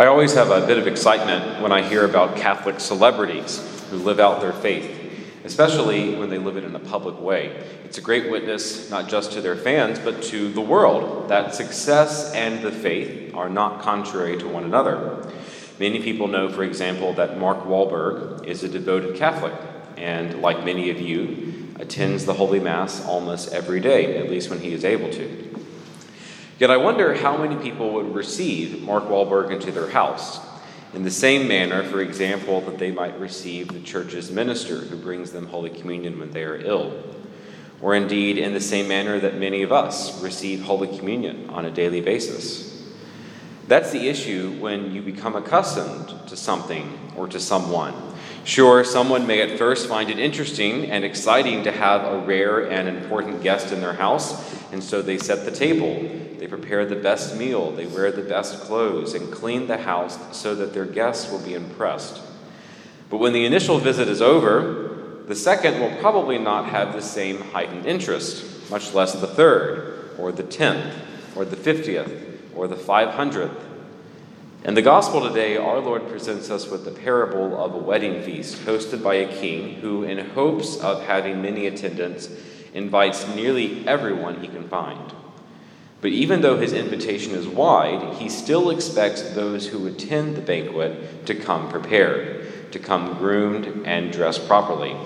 I 0.00 0.06
always 0.06 0.32
have 0.32 0.50
a 0.50 0.66
bit 0.66 0.78
of 0.78 0.86
excitement 0.86 1.60
when 1.60 1.72
I 1.72 1.82
hear 1.82 2.06
about 2.06 2.34
Catholic 2.34 2.80
celebrities 2.80 3.58
who 3.90 3.98
live 3.98 4.18
out 4.18 4.40
their 4.40 4.54
faith, 4.54 4.90
especially 5.44 6.14
when 6.14 6.30
they 6.30 6.38
live 6.38 6.56
it 6.56 6.64
in 6.64 6.74
a 6.74 6.78
public 6.78 7.20
way. 7.20 7.48
It's 7.84 7.98
a 7.98 8.00
great 8.00 8.30
witness 8.30 8.88
not 8.88 9.10
just 9.10 9.32
to 9.32 9.42
their 9.42 9.56
fans, 9.56 9.98
but 9.98 10.22
to 10.22 10.50
the 10.50 10.60
world 10.62 11.28
that 11.28 11.54
success 11.54 12.32
and 12.32 12.62
the 12.62 12.72
faith 12.72 13.34
are 13.34 13.50
not 13.50 13.82
contrary 13.82 14.38
to 14.38 14.48
one 14.48 14.64
another. 14.64 15.30
Many 15.78 16.00
people 16.00 16.28
know, 16.28 16.48
for 16.48 16.62
example, 16.62 17.12
that 17.12 17.36
Mark 17.36 17.64
Wahlberg 17.64 18.46
is 18.46 18.64
a 18.64 18.70
devoted 18.70 19.16
Catholic, 19.16 19.52
and 19.98 20.40
like 20.40 20.64
many 20.64 20.88
of 20.88 20.98
you, 20.98 21.74
attends 21.78 22.24
the 22.24 22.32
Holy 22.32 22.58
Mass 22.58 23.04
almost 23.04 23.52
every 23.52 23.80
day, 23.80 24.16
at 24.16 24.30
least 24.30 24.48
when 24.48 24.60
he 24.60 24.72
is 24.72 24.82
able 24.82 25.10
to. 25.10 25.49
Yet 26.60 26.70
I 26.70 26.76
wonder 26.76 27.14
how 27.14 27.38
many 27.38 27.56
people 27.56 27.94
would 27.94 28.14
receive 28.14 28.82
Mark 28.82 29.04
Wahlberg 29.04 29.50
into 29.50 29.72
their 29.72 29.88
house 29.88 30.40
in 30.92 31.04
the 31.04 31.10
same 31.10 31.48
manner, 31.48 31.82
for 31.82 32.02
example, 32.02 32.60
that 32.60 32.76
they 32.76 32.90
might 32.90 33.18
receive 33.18 33.68
the 33.68 33.80
church's 33.80 34.30
minister 34.30 34.76
who 34.76 34.96
brings 34.98 35.32
them 35.32 35.46
Holy 35.46 35.70
Communion 35.70 36.18
when 36.18 36.32
they 36.32 36.44
are 36.44 36.56
ill, 36.56 37.02
or 37.80 37.94
indeed 37.94 38.36
in 38.36 38.52
the 38.52 38.60
same 38.60 38.88
manner 38.88 39.18
that 39.18 39.38
many 39.38 39.62
of 39.62 39.72
us 39.72 40.22
receive 40.22 40.60
Holy 40.60 40.98
Communion 40.98 41.48
on 41.48 41.64
a 41.64 41.70
daily 41.70 42.02
basis. 42.02 42.92
That's 43.66 43.90
the 43.90 44.08
issue 44.08 44.50
when 44.60 44.92
you 44.92 45.00
become 45.00 45.36
accustomed 45.36 46.28
to 46.28 46.36
something 46.36 47.12
or 47.16 47.26
to 47.28 47.40
someone. 47.40 47.94
Sure, 48.44 48.84
someone 48.84 49.26
may 49.26 49.40
at 49.40 49.56
first 49.56 49.88
find 49.88 50.10
it 50.10 50.18
interesting 50.18 50.90
and 50.90 51.06
exciting 51.06 51.64
to 51.64 51.72
have 51.72 52.04
a 52.04 52.18
rare 52.18 52.70
and 52.70 52.86
important 52.86 53.42
guest 53.42 53.72
in 53.72 53.80
their 53.80 53.94
house, 53.94 54.59
and 54.72 54.82
so 54.82 55.02
they 55.02 55.18
set 55.18 55.44
the 55.44 55.50
table 55.50 56.08
they 56.40 56.46
prepare 56.46 56.86
the 56.86 56.96
best 56.96 57.36
meal, 57.36 57.70
they 57.70 57.84
wear 57.84 58.10
the 58.10 58.22
best 58.22 58.60
clothes, 58.62 59.12
and 59.12 59.30
clean 59.30 59.66
the 59.66 59.76
house 59.76 60.18
so 60.34 60.54
that 60.54 60.72
their 60.72 60.86
guests 60.86 61.30
will 61.30 61.38
be 61.38 61.52
impressed. 61.52 62.22
But 63.10 63.18
when 63.18 63.34
the 63.34 63.44
initial 63.44 63.78
visit 63.78 64.08
is 64.08 64.22
over, 64.22 65.22
the 65.26 65.34
second 65.34 65.80
will 65.80 65.94
probably 66.00 66.38
not 66.38 66.64
have 66.70 66.94
the 66.94 67.02
same 67.02 67.42
heightened 67.42 67.84
interest, 67.84 68.70
much 68.70 68.94
less 68.94 69.12
the 69.12 69.26
third, 69.26 70.12
or 70.18 70.32
the 70.32 70.42
tenth, 70.42 70.94
or 71.36 71.44
the 71.44 71.56
fiftieth, 71.56 72.10
or 72.54 72.66
the 72.66 72.74
five 72.74 73.10
hundredth. 73.10 73.62
In 74.64 74.72
the 74.72 74.80
gospel 74.80 75.20
today, 75.20 75.58
our 75.58 75.78
Lord 75.78 76.08
presents 76.08 76.48
us 76.48 76.70
with 76.70 76.86
the 76.86 76.90
parable 76.90 77.62
of 77.62 77.74
a 77.74 77.78
wedding 77.78 78.22
feast 78.22 78.64
hosted 78.64 79.02
by 79.02 79.16
a 79.16 79.30
king 79.30 79.74
who, 79.74 80.04
in 80.04 80.30
hopes 80.30 80.78
of 80.78 81.02
having 81.02 81.42
many 81.42 81.66
attendants, 81.66 82.30
invites 82.74 83.26
nearly 83.34 83.86
everyone 83.86 84.40
he 84.40 84.48
can 84.48 84.68
find. 84.68 85.12
But 86.00 86.12
even 86.12 86.40
though 86.40 86.56
his 86.56 86.72
invitation 86.72 87.34
is 87.34 87.46
wide, 87.46 88.14
he 88.14 88.28
still 88.28 88.70
expects 88.70 89.22
those 89.22 89.68
who 89.68 89.86
attend 89.86 90.36
the 90.36 90.40
banquet 90.40 91.26
to 91.26 91.34
come 91.34 91.68
prepared, 91.68 92.72
to 92.72 92.78
come 92.78 93.18
groomed 93.18 93.86
and 93.86 94.12
dressed 94.12 94.46
properly. 94.46 94.96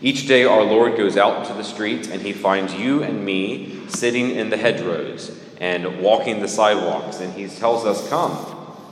Each 0.00 0.28
day, 0.28 0.44
our 0.44 0.62
Lord 0.62 0.96
goes 0.96 1.16
out 1.16 1.40
into 1.40 1.54
the 1.54 1.64
streets 1.64 2.08
and 2.08 2.22
he 2.22 2.32
finds 2.32 2.74
you 2.74 3.02
and 3.02 3.24
me 3.24 3.82
sitting 3.88 4.30
in 4.30 4.50
the 4.50 4.56
hedgerows 4.56 5.36
and 5.60 6.00
walking 6.00 6.40
the 6.40 6.46
sidewalks, 6.46 7.18
and 7.18 7.32
he 7.32 7.48
tells 7.48 7.84
us, 7.84 8.08
Come, 8.08 8.36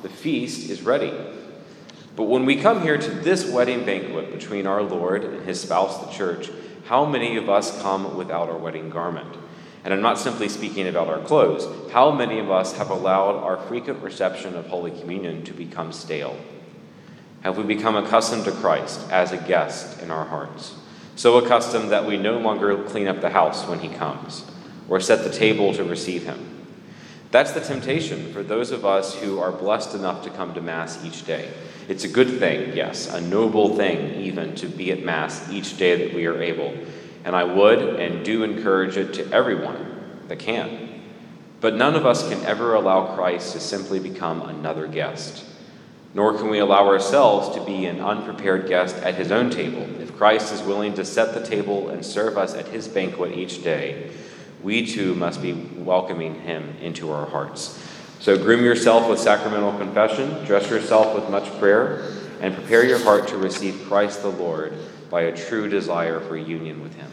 the 0.03 0.09
feast 0.09 0.69
is 0.69 0.83
ready. 0.83 1.13
But 2.17 2.25
when 2.25 2.45
we 2.45 2.57
come 2.57 2.83
here 2.83 2.99
to 2.99 3.11
this 3.11 3.49
wedding 3.49 3.85
banquet 3.85 4.33
between 4.33 4.67
our 4.67 4.83
Lord 4.83 5.23
and 5.23 5.47
his 5.47 5.61
spouse, 5.61 6.05
the 6.05 6.11
church, 6.11 6.51
how 6.87 7.05
many 7.05 7.37
of 7.37 7.49
us 7.49 7.83
come 7.83 8.17
without 8.17 8.49
our 8.49 8.57
wedding 8.57 8.91
garment? 8.91 9.37
And 9.85 9.93
I'm 9.93 10.03
not 10.03 10.19
simply 10.19 10.49
speaking 10.49 10.87
about 10.87 11.09
our 11.09 11.21
clothes. 11.21 11.67
How 11.93 12.11
many 12.11 12.39
of 12.39 12.51
us 12.51 12.77
have 12.77 12.91
allowed 12.91 13.37
our 13.37 13.57
frequent 13.57 14.03
reception 14.03 14.55
of 14.55 14.67
Holy 14.67 14.91
Communion 14.91 15.45
to 15.45 15.53
become 15.53 15.93
stale? 15.93 16.37
Have 17.43 17.57
we 17.57 17.65
become 17.65 17.95
accustomed 17.95 18.45
to 18.45 18.53
Christ 18.53 19.01
as 19.11 19.33
a 19.33 19.37
guest 19.37 20.01
in 20.01 20.11
our 20.11 20.25
hearts? 20.25 20.75
So 21.15 21.39
accustomed 21.39 21.91
that 21.91 22.07
we 22.07 22.17
no 22.17 22.39
longer 22.39 22.83
clean 22.85 23.09
up 23.09 23.21
the 23.21 23.31
house 23.31 23.67
when 23.67 23.79
he 23.81 23.89
comes 23.89 24.45
or 24.89 25.01
set 25.01 25.25
the 25.25 25.31
table 25.31 25.73
to 25.75 25.85
receive 25.85 26.25
him. 26.25 26.56
That's 27.31 27.53
the 27.53 27.61
temptation 27.61 28.33
for 28.33 28.43
those 28.43 28.71
of 28.71 28.85
us 28.85 29.15
who 29.15 29.41
are 29.41 29.53
blessed 29.53 29.95
enough 29.95 30.23
to 30.25 30.31
come 30.31 30.55
to 30.55 30.61
Mass 30.61 31.05
each 31.05 31.27
day. 31.27 31.51
It's 31.89 32.05
a 32.05 32.09
good 32.09 32.39
thing, 32.39 32.77
yes, 32.77 33.13
a 33.13 33.21
noble 33.21 33.77
thing 33.77 34.15
even 34.21 34.55
to 34.57 34.67
be 34.67 34.93
at 34.93 35.03
Mass 35.03 35.51
each 35.51 35.77
day 35.77 36.07
that 36.07 36.15
we 36.15 36.27
are 36.27 36.41
able 36.41 36.73
and 37.27 37.35
I 37.35 37.43
would 37.43 37.81
and 38.01 38.25
do 38.25 38.45
encourage 38.45 38.97
it 38.97 39.13
to 39.15 39.33
everyone 39.33 40.21
that 40.29 40.39
can. 40.39 41.03
But 41.61 41.75
none 41.75 41.97
of 41.97 42.07
us 42.07 42.27
can 42.29 42.41
ever 42.47 42.75
allow 42.75 43.17
Christ 43.17 43.53
to 43.53 43.61
simply 43.61 43.99
become 43.99 44.43
another 44.43 44.87
guest. 44.87 45.45
Nor 46.15 46.39
can 46.39 46.49
we 46.49 46.61
allow 46.61 46.87
ourselves 46.87 47.55
to 47.57 47.65
be 47.65 47.87
an 47.87 48.01
unprepared 48.01 48.69
guest 48.69 48.95
at 48.99 49.17
his 49.17 49.33
own 49.33 49.51
table. 49.51 49.83
If 50.01 50.17
Christ 50.17 50.53
is 50.53 50.63
willing 50.63 50.95
to 50.95 51.05
set 51.05 51.35
the 51.35 51.45
table 51.45 51.89
and 51.89 52.07
serve 52.07 52.39
us 52.39 52.55
at 52.55 52.69
his 52.69 52.87
banquet 52.87 53.37
each 53.37 53.65
day, 53.65 54.13
we 54.63 54.87
too 54.87 55.15
must 55.15 55.43
be 55.43 55.53
welcoming 55.53 56.41
him 56.41 56.75
into 56.81 57.11
our 57.13 57.27
hearts. 57.27 57.83
So 58.21 58.37
groom 58.37 58.65
yourself 58.65 59.09
with 59.09 59.21
sacramental 59.21 59.77
confession, 59.79 60.45
dress 60.45 60.71
yourself 60.71 61.15
with 61.15 61.29
much 61.31 61.47
prayer, 61.59 62.13
and 62.41 62.55
prepare 62.55 62.85
your 62.85 62.99
heart 62.99 63.29
to 63.29 63.37
receive 63.37 63.85
Christ 63.87 64.23
the 64.23 64.29
Lord 64.29 64.73
by 65.11 65.23
a 65.23 65.37
true 65.37 65.69
desire 65.69 66.21
for 66.21 66.37
union 66.37 66.83
with 66.83 66.95
him. 66.95 67.11